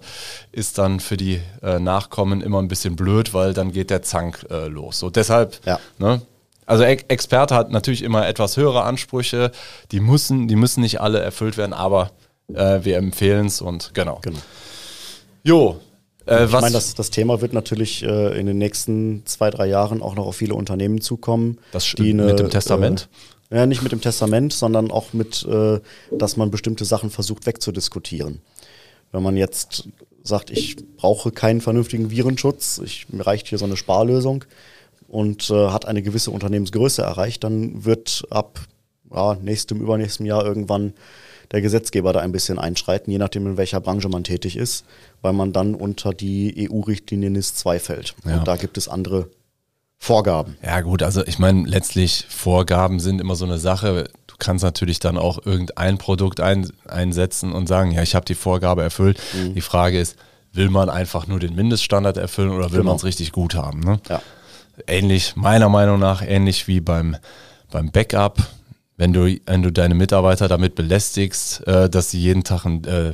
ist 0.52 0.78
dann 0.78 1.00
für 1.00 1.18
die 1.18 1.42
äh, 1.64 1.80
Nachkommen 1.80 2.40
immer 2.42 2.62
ein 2.62 2.68
bisschen 2.68 2.96
blöd, 2.96 3.34
weil 3.34 3.56
dann 3.56 3.72
geht 3.72 3.90
der 3.90 4.04
Zank 4.04 4.46
äh, 4.52 4.68
los. 4.68 5.00
So 5.00 5.10
deshalb, 5.10 5.60
ja. 5.66 5.80
ne? 5.98 6.22
Also 6.68 6.84
e 6.84 6.98
Experte 7.08 7.56
hat 7.56 7.72
natürlich 7.72 8.04
immer 8.04 8.28
etwas 8.28 8.56
höhere 8.56 8.84
Ansprüche, 8.84 9.52
die 9.92 10.00
müssen, 10.00 10.48
die 10.48 10.56
müssen 10.56 10.82
nicht 10.82 11.02
alle 11.02 11.20
erfüllt 11.20 11.58
werden, 11.58 11.74
aber 11.74 12.12
äh, 12.54 12.80
wir 12.84 12.98
empfehlen 12.98 13.48
es 13.48 13.60
und 13.60 13.92
genau. 13.96 14.20
genau. 14.22 14.40
Jo, 15.44 15.80
äh, 16.26 16.46
ich 16.46 16.52
meine, 16.52 16.72
das, 16.72 16.94
das 16.94 17.10
Thema 17.10 17.42
wird 17.42 17.54
natürlich 17.54 18.04
äh, 18.04 18.40
in 18.40 18.46
den 18.46 18.58
nächsten 18.58 19.26
zwei, 19.26 19.50
drei 19.50 19.66
Jahren 19.66 20.02
auch 20.02 20.16
noch 20.16 20.26
auf 20.26 20.36
viele 20.36 20.56
Unternehmen 20.56 21.02
zukommen. 21.02 21.58
Das 21.72 21.92
die 21.98 22.12
eine, 22.12 22.26
mit 22.26 22.40
dem 22.40 22.50
Testament? 22.50 23.10
Äh, 23.12 23.33
ja, 23.54 23.66
nicht 23.66 23.84
mit 23.84 23.92
dem 23.92 24.02
Testament, 24.02 24.52
sondern 24.52 24.90
auch 24.90 25.14
mit, 25.14 25.46
äh, 25.46 25.80
dass 26.12 26.38
man 26.38 26.50
bestimmte 26.50 26.86
Sachen 26.86 27.10
versucht 27.10 27.46
wegzudiskutieren. 27.46 28.42
Wenn 29.12 29.22
man 29.22 29.38
jetzt 29.38 29.88
sagt, 30.24 30.50
ich 30.50 30.78
brauche 30.98 31.32
keinen 31.32 31.62
vernünftigen 31.62 32.10
Virenschutz, 32.10 32.82
ich, 32.84 33.10
mir 33.10 33.28
reicht 33.28 33.48
hier 33.48 33.60
so 33.60 33.66
eine 33.66 33.78
Sparlösung 33.78 34.46
und 35.08 35.50
äh, 35.52 35.70
hat 35.70 35.86
eine 35.86 36.02
gewisse 36.02 36.32
Unternehmensgröße 36.32 37.04
erreicht, 37.04 37.44
dann 37.44 37.86
wird 37.86 38.24
ab 38.32 38.60
ja, 39.14 39.36
nächstem, 39.36 39.82
übernächstem 39.82 40.26
Jahr 40.26 40.44
irgendwann 40.44 40.94
der 41.52 41.62
Gesetzgeber 41.62 42.14
da 42.14 42.22
ein 42.22 42.32
bisschen 42.32 42.58
einschreiten, 42.58 43.12
je 43.12 43.20
nachdem, 43.20 43.46
in 43.46 43.58
welcher 43.58 43.80
Branche 43.80 44.10
man 44.10 44.24
tätig 44.24 44.58
ist, 44.58 44.86
weil 45.22 45.34
man 45.34 45.54
dann 45.54 45.76
unter 45.76 46.12
die 46.12 46.68
EU-Richtlinie 46.72 47.30
NIS 47.30 47.54
2 47.56 47.80
fällt. 47.80 48.16
Ja. 48.26 48.40
Und 48.40 48.48
da 48.48 48.56
gibt 48.56 48.80
es 48.80 48.88
andere 48.88 49.30
Vorgaben. 50.04 50.58
Ja, 50.62 50.82
gut, 50.82 51.02
also 51.02 51.26
ich 51.26 51.40
meine, 51.40 51.66
letztlich 51.66 52.26
Vorgaben 52.28 53.00
sind 53.00 53.22
immer 53.22 53.36
so 53.36 53.46
eine 53.46 53.58
Sache. 53.58 54.10
Du 54.28 54.36
kannst 54.38 54.62
natürlich 54.62 55.00
dann 55.00 55.18
auch 55.18 55.46
irgendein 55.46 55.98
Produkt 55.98 56.42
ein, 56.42 56.70
einsetzen 56.86 57.54
und 57.54 57.68
sagen, 57.68 57.92
ja, 57.92 58.02
ich 58.02 58.14
habe 58.14 58.26
die 58.26 58.36
Vorgabe 58.36 58.84
erfüllt. 58.84 59.18
Mhm. 59.34 59.54
Die 59.54 59.62
Frage 59.62 59.98
ist, 59.98 60.18
will 60.52 60.70
man 60.70 60.90
einfach 60.90 61.28
nur 61.28 61.40
den 61.40 61.56
Mindeststandard 61.56 62.18
erfüllen 62.18 62.50
oder 62.50 62.72
will 62.72 62.80
genau. 62.80 62.90
man 62.90 62.96
es 62.98 63.06
richtig 63.06 63.32
gut 63.32 63.56
haben? 63.56 63.80
Ne? 63.80 64.02
Ja. 64.10 64.22
Ähnlich, 64.88 65.38
meiner 65.38 65.70
Meinung 65.70 66.00
nach, 66.00 66.22
ähnlich 66.22 66.68
wie 66.68 66.82
beim, 66.82 67.16
beim 67.72 67.90
Backup 67.90 68.40
wenn 68.98 69.14
du, 69.14 69.38
wenn 69.46 69.64
du 69.64 69.72
deine 69.72 69.96
Mitarbeiter 69.96 70.48
damit 70.48 70.76
belästigst, 70.76 71.66
äh, 71.68 71.90
dass 71.90 72.12
sie 72.12 72.20
jeden 72.20 72.44
Tag 72.44 72.66
ein 72.66 72.84
äh, 72.84 73.14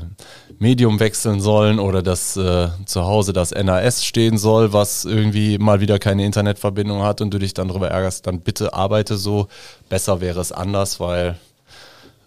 Medium 0.59 1.00
wechseln 1.00 1.39
sollen 1.39 1.79
oder 1.79 2.03
dass 2.03 2.36
äh, 2.36 2.67
zu 2.86 3.05
Hause 3.05 3.31
das 3.31 3.51
NAS 3.51 4.03
stehen 4.03 4.38
soll, 4.38 4.74
was 4.74 5.05
irgendwie 5.05 5.57
mal 5.57 5.79
wieder 5.79 5.98
keine 5.98 6.25
Internetverbindung 6.25 7.03
hat 7.03 7.21
und 7.21 7.33
du 7.33 7.39
dich 7.39 7.53
dann 7.53 7.69
darüber 7.69 7.89
ärgerst, 7.89 8.27
dann 8.27 8.41
bitte 8.41 8.74
arbeite 8.74 9.15
so. 9.15 9.48
Besser 9.88 10.19
wäre 10.19 10.41
es 10.41 10.51
anders, 10.51 11.00
weil 11.00 11.38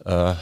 äh, 0.07 0.35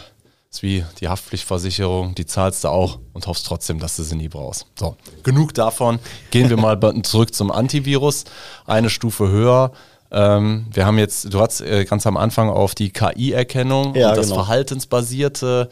ist 0.50 0.62
wie 0.62 0.84
die 1.00 1.08
Haftpflichtversicherung, 1.08 2.14
die 2.14 2.26
zahlst 2.26 2.64
du 2.64 2.68
auch 2.68 2.98
und 3.12 3.26
hoffst 3.26 3.46
trotzdem, 3.46 3.78
dass 3.78 3.96
du 3.96 4.02
sie 4.02 4.16
nie 4.16 4.28
brauchst. 4.28 4.66
So, 4.78 4.96
genug 5.22 5.54
davon. 5.54 5.98
Gehen 6.30 6.50
wir 6.50 6.56
mal 6.56 6.78
zurück 7.02 7.34
zum 7.34 7.50
Antivirus. 7.50 8.24
Eine 8.66 8.90
Stufe 8.90 9.28
höher. 9.28 9.72
Ähm, 10.12 10.66
wir 10.72 10.86
haben 10.86 10.98
jetzt, 10.98 11.32
du 11.32 11.40
hast 11.40 11.60
äh, 11.60 11.84
ganz 11.84 12.06
am 12.06 12.16
Anfang 12.16 12.48
auf 12.48 12.74
die 12.74 12.90
KI-Erkennung 12.90 13.94
ja, 13.94 14.10
und 14.10 14.16
das 14.16 14.26
genau. 14.26 14.42
verhaltensbasierte 14.42 15.70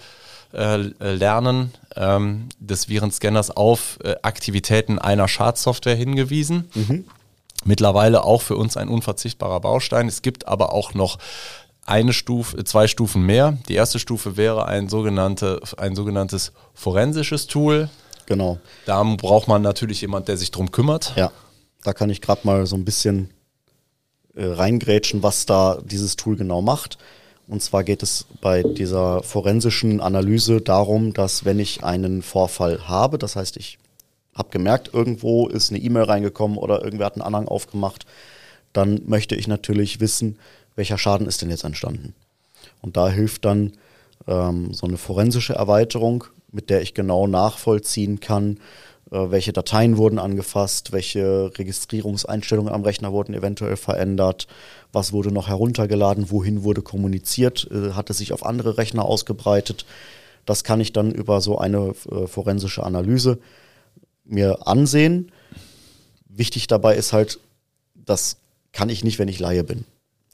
äh, 0.53 0.77
Lernen 0.77 1.73
ähm, 1.97 2.49
des 2.59 2.89
Virenscanners 2.89 3.51
auf 3.51 3.99
äh, 4.05 4.15
Aktivitäten 4.23 4.99
einer 4.99 5.29
Schadsoftware 5.29 5.97
hingewiesen. 5.97 6.71
Mhm. 6.75 7.05
Mittlerweile 7.65 8.25
auch 8.25 8.43
für 8.43 8.57
uns 8.57 8.77
ein 8.77 8.89
unverzichtbarer 8.89 9.61
Baustein. 9.61 10.07
Es 10.07 10.23
gibt 10.23 10.47
aber 10.47 10.73
auch 10.73 10.95
noch 10.95 11.19
eine 11.85 12.13
Stufe, 12.13 12.63
zwei 12.65 12.87
Stufen 12.87 13.23
mehr. 13.23 13.59
Die 13.69 13.75
erste 13.75 13.99
Stufe 13.99 14.37
wäre 14.37 14.67
ein, 14.67 14.89
sogenannte, 14.89 15.61
ein 15.77 15.97
sogenanntes 15.97 16.53
forensisches 16.75 17.47
Tool. 17.47 17.89
Genau. 18.27 18.59
Da 18.85 19.03
braucht 19.03 19.49
man 19.49 19.63
natürlich 19.63 20.03
jemand, 20.03 20.29
der 20.29 20.37
sich 20.37 20.51
drum 20.51 20.71
kümmert. 20.71 21.15
Ja, 21.17 21.33
da 21.83 21.95
kann 21.95 22.11
ich 22.11 22.21
gerade 22.21 22.43
mal 22.45 22.67
so 22.67 22.77
ein 22.77 22.85
bisschen 22.85 23.31
äh, 24.39 24.45
reingrätschen, 24.45 25.23
was 25.23 25.47
da 25.47 25.79
dieses 25.85 26.17
Tool 26.17 26.37
genau 26.37 26.63
macht. 26.63 26.97
Und 27.49 27.63
zwar 27.63 27.83
geht 27.83 28.03
es 28.03 28.27
bei 28.41 28.63
dieser 28.63 29.23
forensischen 29.23 30.01
Analyse 30.01 30.61
darum, 30.61 31.13
dass 31.13 31.45
wenn 31.45 31.59
ich 31.59 31.83
einen 31.83 32.23
Vorfall 32.23 32.87
habe, 32.87 33.19
das 33.19 33.37
heißt, 33.37 33.57
ich 33.57 33.79
habe 34.35 34.51
gemerkt, 34.51 34.95
irgendwo 34.95 35.49
ist 35.49 35.71
eine 35.71 35.81
E-Mail 35.81 36.05
reingekommen 36.05 36.57
oder 36.57 36.85
irgendwer 36.85 37.07
hat 37.07 37.15
einen 37.15 37.23
Anhang 37.23 37.49
aufgemacht, 37.49 38.07
dann 38.73 39.01
möchte 39.07 39.35
ich 39.35 39.49
natürlich 39.49 39.99
wissen, 39.99 40.39
welcher 40.77 40.99
Schaden 40.99 41.27
ist 41.27 41.43
denn 41.43 41.51
jetzt 41.51 41.65
entstanden. 41.65 42.15
Und 42.81 42.97
da 42.97 43.09
hilft 43.09 43.45
dann 43.45 43.73
ähm, 44.29 44.73
so 44.73 44.87
eine 44.87 44.99
forensische 44.99 45.55
Erweiterung, 45.55 46.25
mit 46.53 46.71
der 46.71 46.83
ich 46.83 46.95
genau 46.95 47.27
nachvollziehen 47.27 48.21
kann, 48.21 48.61
welche 49.11 49.53
Dateien 49.53 49.97
wurden 49.97 50.19
angefasst, 50.19 50.93
welche 50.93 51.51
Registrierungseinstellungen 51.57 52.73
am 52.73 52.83
Rechner 52.85 53.13
wurden 53.13 53.35
eventuell 53.35 53.77
verändert, 53.77 54.47
was 54.93 55.13
wurde 55.13 55.33
noch 55.33 55.49
heruntergeladen, 55.49 56.31
wohin 56.31 56.63
wurde 56.63 56.83
kommuniziert, 56.83 57.69
äh, 57.71 57.93
hat 57.93 58.11
es 58.11 58.19
sich 58.19 58.33
auf 58.33 58.45
andere 58.45 58.77
Rechner 58.77 59.05
ausgebreitet. 59.05 59.87
Das 60.45 60.65
kann 60.65 60.81
ich 60.81 60.93
dann 60.93 61.11
über 61.13 61.41
so 61.41 61.59
eine 61.59 61.95
äh, 62.11 62.27
forensische 62.27 62.83
Analyse 62.83 63.39
mir 64.25 64.67
ansehen. 64.67 65.33
Wichtig 66.29 66.67
dabei 66.67 66.97
ist 66.97 67.13
halt, 67.13 67.41
das 67.95 68.37
kann 68.73 68.91
ich 68.91 69.05
nicht, 69.05 69.19
wenn 69.19 69.29
ich 69.29 69.39
Laie 69.41 69.65
bin. 69.65 69.85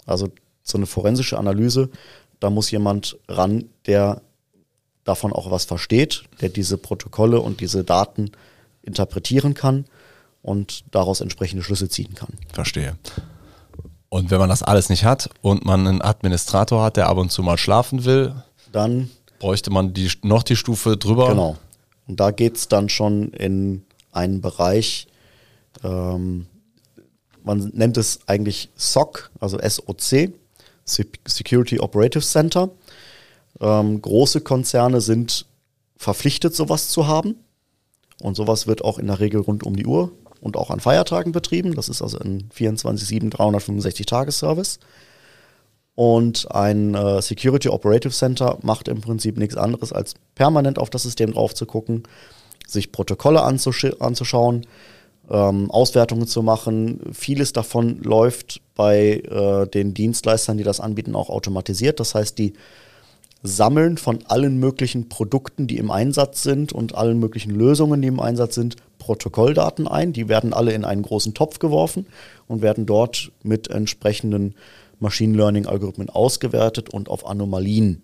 Also 0.04 0.28
so 0.62 0.78
eine 0.78 0.86
forensische 0.86 1.38
Analyse, 1.38 1.90
da 2.40 2.50
muss 2.50 2.70
jemand 2.70 3.18
ran, 3.28 3.70
der 3.86 4.20
davon 5.04 5.32
auch 5.32 5.50
was 5.50 5.64
versteht, 5.64 6.24
der 6.40 6.48
diese 6.48 6.76
Protokolle 6.76 7.40
und 7.40 7.60
diese 7.60 7.84
Daten 7.84 8.32
interpretieren 8.84 9.54
kann 9.54 9.86
und 10.42 10.84
daraus 10.90 11.20
entsprechende 11.20 11.62
Schlüsse 11.62 11.88
ziehen 11.88 12.14
kann. 12.14 12.30
Verstehe. 12.52 12.96
Und 14.08 14.30
wenn 14.30 14.38
man 14.38 14.48
das 14.48 14.62
alles 14.62 14.90
nicht 14.90 15.04
hat 15.04 15.30
und 15.42 15.64
man 15.64 15.86
einen 15.86 16.02
Administrator 16.02 16.84
hat, 16.84 16.96
der 16.96 17.08
ab 17.08 17.16
und 17.16 17.32
zu 17.32 17.42
mal 17.42 17.58
schlafen 17.58 18.04
will, 18.04 18.34
dann 18.70 19.10
bräuchte 19.38 19.70
man 19.70 19.92
die, 19.92 20.10
noch 20.22 20.42
die 20.42 20.56
Stufe 20.56 20.96
drüber. 20.96 21.28
Genau. 21.28 21.56
Und 22.06 22.20
da 22.20 22.30
geht 22.30 22.56
es 22.56 22.68
dann 22.68 22.88
schon 22.88 23.30
in 23.30 23.84
einen 24.12 24.40
Bereich, 24.40 25.08
ähm, 25.82 26.46
man 27.42 27.70
nennt 27.74 27.96
es 27.96 28.20
eigentlich 28.26 28.70
SOC, 28.76 29.30
also 29.38 29.58
SOC, 29.58 30.32
Security 30.84 31.78
Operative 31.80 32.22
Center. 32.22 32.70
Ähm, 33.60 34.00
große 34.00 34.40
Konzerne 34.40 35.00
sind 35.00 35.46
verpflichtet, 35.96 36.54
sowas 36.54 36.88
zu 36.88 37.06
haben. 37.06 37.36
Und 38.24 38.36
sowas 38.36 38.66
wird 38.66 38.82
auch 38.82 38.98
in 38.98 39.08
der 39.08 39.20
Regel 39.20 39.42
rund 39.42 39.64
um 39.64 39.76
die 39.76 39.84
Uhr 39.84 40.10
und 40.40 40.56
auch 40.56 40.70
an 40.70 40.80
Feiertagen 40.80 41.32
betrieben. 41.32 41.74
Das 41.74 41.90
ist 41.90 42.00
also 42.00 42.18
ein 42.18 42.48
24-7 42.56 43.28
365 43.28 44.06
Tagesservice. 44.06 44.78
Und 45.94 46.50
ein 46.50 46.94
äh, 46.94 47.20
Security 47.20 47.68
Operative 47.68 48.14
Center 48.14 48.56
macht 48.62 48.88
im 48.88 49.02
Prinzip 49.02 49.36
nichts 49.36 49.58
anderes, 49.58 49.92
als 49.92 50.14
permanent 50.36 50.78
auf 50.78 50.88
das 50.88 51.02
System 51.02 51.34
drauf 51.34 51.54
zu 51.54 51.66
gucken, 51.66 52.04
sich 52.66 52.92
Protokolle 52.92 53.42
anzusch 53.42 53.84
anzuschauen, 54.00 54.66
ähm, 55.28 55.70
Auswertungen 55.70 56.26
zu 56.26 56.42
machen. 56.42 57.00
Vieles 57.12 57.52
davon 57.52 58.02
läuft 58.02 58.62
bei 58.74 59.16
äh, 59.18 59.66
den 59.66 59.92
Dienstleistern, 59.92 60.56
die 60.56 60.64
das 60.64 60.80
anbieten, 60.80 61.14
auch 61.14 61.28
automatisiert. 61.28 62.00
Das 62.00 62.14
heißt, 62.14 62.38
die 62.38 62.54
Sammeln 63.46 63.98
von 63.98 64.24
allen 64.26 64.58
möglichen 64.58 65.10
Produkten, 65.10 65.66
die 65.66 65.76
im 65.76 65.90
Einsatz 65.90 66.42
sind 66.42 66.72
und 66.72 66.94
allen 66.94 67.18
möglichen 67.18 67.50
Lösungen, 67.50 68.00
die 68.00 68.08
im 68.08 68.18
Einsatz 68.18 68.54
sind, 68.54 68.76
Protokolldaten 68.98 69.86
ein. 69.86 70.14
Die 70.14 70.30
werden 70.30 70.54
alle 70.54 70.72
in 70.72 70.86
einen 70.86 71.02
großen 71.02 71.34
Topf 71.34 71.58
geworfen 71.58 72.06
und 72.48 72.62
werden 72.62 72.86
dort 72.86 73.32
mit 73.42 73.68
entsprechenden 73.68 74.54
Machine 74.98 75.36
Learning-Algorithmen 75.36 76.08
ausgewertet 76.08 76.88
und 76.88 77.10
auf 77.10 77.26
Anomalien 77.26 78.02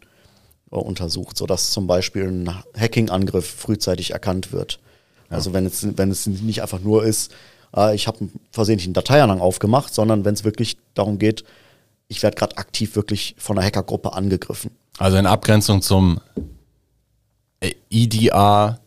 äh, 0.70 0.76
untersucht, 0.76 1.38
sodass 1.38 1.70
zum 1.70 1.86
Beispiel 1.86 2.24
ein 2.24 2.54
Hacking-Angriff 2.78 3.46
frühzeitig 3.46 4.10
erkannt 4.10 4.52
wird. 4.52 4.78
Ja. 5.30 5.36
Also 5.36 5.54
wenn 5.54 5.64
es, 5.64 5.86
wenn 5.96 6.10
es 6.10 6.26
nicht 6.26 6.60
einfach 6.60 6.80
nur 6.80 7.02
ist, 7.02 7.32
äh, 7.74 7.94
ich 7.94 8.06
habe 8.06 8.20
einen 8.20 8.40
versehentlichen 8.50 8.92
Dateianhang 8.92 9.40
aufgemacht, 9.40 9.94
sondern 9.94 10.26
wenn 10.26 10.34
es 10.34 10.44
wirklich 10.44 10.76
darum 10.92 11.18
geht, 11.18 11.44
ich 12.08 12.22
werde 12.22 12.36
gerade 12.36 12.58
aktiv 12.58 12.94
wirklich 12.94 13.36
von 13.38 13.56
einer 13.56 13.66
Hackergruppe 13.66 14.12
angegriffen. 14.12 14.72
Also 15.00 15.16
in 15.16 15.24
Abgrenzung 15.24 15.80
zum 15.80 16.20
IDA 17.88 18.78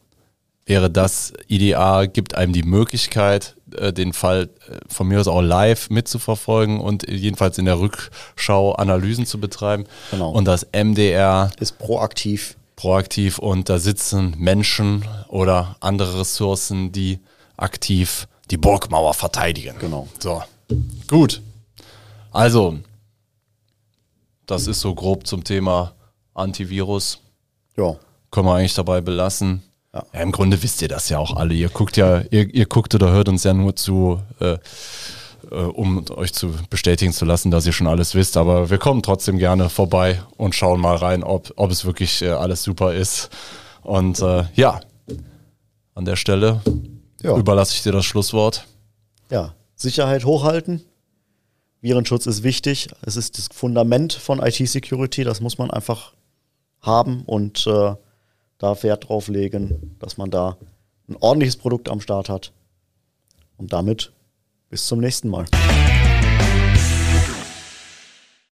wäre 0.67 0.91
das, 0.91 1.33
IDA 1.47 2.05
gibt 2.05 2.35
einem 2.35 2.53
die 2.53 2.61
Möglichkeit, 2.61 3.55
äh, 3.75 3.91
den 3.91 4.13
Fall 4.13 4.51
äh, 4.69 4.77
von 4.87 5.07
mir 5.07 5.19
aus 5.19 5.27
auch 5.27 5.41
live 5.41 5.89
mitzuverfolgen 5.89 6.79
und 6.79 7.09
jedenfalls 7.09 7.57
in 7.57 7.65
der 7.65 7.79
Rückschau 7.79 8.73
Analysen 8.73 9.25
zu 9.25 9.39
betreiben. 9.39 9.85
Genau. 10.11 10.29
Und 10.29 10.45
das 10.45 10.67
MDR 10.71 11.49
ist 11.59 11.79
proaktiv. 11.79 12.57
proaktiv 12.75 13.39
und 13.39 13.69
da 13.69 13.79
sitzen 13.79 14.35
Menschen 14.37 15.05
oder 15.29 15.77
andere 15.79 16.19
Ressourcen, 16.19 16.91
die 16.91 17.19
aktiv 17.57 18.27
die 18.51 18.57
Burgmauer 18.57 19.15
verteidigen. 19.15 19.77
Genau. 19.79 20.07
So, 20.19 20.43
gut. 21.07 21.41
Also, 22.31 22.77
das 24.45 24.67
ist 24.67 24.79
so 24.79 24.93
grob 24.93 25.25
zum 25.25 25.43
Thema 25.43 25.95
Antivirus. 26.33 27.19
Ja. 27.77 27.95
Können 28.31 28.47
wir 28.47 28.55
eigentlich 28.55 28.73
dabei 28.73 29.01
belassen. 29.01 29.63
Ja. 29.93 30.05
ja. 30.13 30.21
Im 30.21 30.31
Grunde 30.31 30.61
wisst 30.61 30.81
ihr 30.81 30.87
das 30.87 31.09
ja 31.09 31.19
auch 31.19 31.35
alle. 31.35 31.53
Ihr 31.53 31.69
guckt 31.69 31.97
ja, 31.97 32.21
ihr, 32.31 32.53
ihr 32.53 32.65
guckt 32.65 32.95
oder 32.95 33.11
hört 33.11 33.29
uns 33.29 33.43
ja 33.43 33.53
nur 33.53 33.75
zu, 33.75 34.19
äh, 34.39 34.57
äh, 35.51 35.55
um 35.55 36.05
euch 36.11 36.33
zu 36.33 36.53
bestätigen 36.69 37.13
zu 37.13 37.25
lassen, 37.25 37.51
dass 37.51 37.65
ihr 37.65 37.73
schon 37.73 37.87
alles 37.87 38.15
wisst. 38.15 38.37
Aber 38.37 38.69
wir 38.69 38.77
kommen 38.77 39.03
trotzdem 39.03 39.37
gerne 39.37 39.69
vorbei 39.69 40.21
und 40.37 40.55
schauen 40.55 40.79
mal 40.79 40.95
rein, 40.95 41.23
ob, 41.23 41.53
ob 41.55 41.71
es 41.71 41.85
wirklich 41.85 42.21
äh, 42.21 42.29
alles 42.29 42.63
super 42.63 42.93
ist. 42.93 43.29
Und 43.81 44.19
äh, 44.21 44.45
ja, 44.55 44.79
an 45.95 46.05
der 46.05 46.15
Stelle 46.15 46.61
ja. 47.21 47.37
überlasse 47.37 47.73
ich 47.73 47.83
dir 47.83 47.91
das 47.91 48.05
Schlusswort. 48.05 48.65
Ja, 49.29 49.53
Sicherheit 49.75 50.25
hochhalten. 50.25 50.83
Virenschutz 51.81 52.25
ist 52.27 52.43
wichtig. 52.43 52.87
Es 53.01 53.17
ist 53.17 53.37
das 53.37 53.49
Fundament 53.53 54.13
von 54.13 54.39
IT-Security. 54.39 55.23
Das 55.23 55.41
muss 55.41 55.57
man 55.57 55.69
einfach 55.69 56.13
haben 56.83 57.23
und 57.25 57.65
äh, 57.65 57.95
da 58.59 58.83
Wert 58.83 59.09
drauf 59.09 59.27
legen, 59.27 59.95
dass 59.99 60.17
man 60.17 60.29
da 60.29 60.57
ein 61.09 61.17
ordentliches 61.19 61.57
Produkt 61.57 61.89
am 61.89 61.99
Start 61.99 62.29
hat. 62.29 62.53
Und 63.57 63.73
damit 63.73 64.13
bis 64.69 64.87
zum 64.87 64.99
nächsten 64.99 65.29
Mal. 65.29 65.45